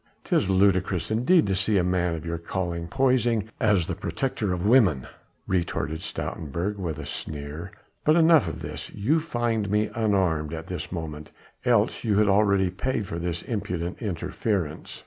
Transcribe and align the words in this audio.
"'Tis 0.23 0.49
ludicrous 0.49 1.11
indeed 1.11 1.45
to 1.45 1.53
see 1.53 1.77
a 1.77 1.83
man 1.83 2.15
of 2.15 2.25
your 2.25 2.39
calling 2.39 2.87
posing 2.87 3.47
as 3.59 3.85
the 3.85 3.93
protector 3.93 4.51
of 4.51 4.65
women," 4.65 5.05
retorted 5.45 5.99
Stoutenburg 6.01 6.77
with 6.77 6.97
a 6.97 7.05
sneer. 7.05 7.71
"But 8.03 8.15
enough 8.15 8.47
of 8.47 8.63
this. 8.63 8.89
You 8.95 9.19
find 9.19 9.69
me 9.69 9.91
unarmed 9.93 10.55
at 10.55 10.65
this 10.65 10.91
moment, 10.91 11.29
else 11.65 12.03
you 12.03 12.17
had 12.17 12.29
already 12.29 12.71
paid 12.71 13.05
for 13.05 13.19
this 13.19 13.43
impudent 13.43 14.01
interference." 14.01 14.99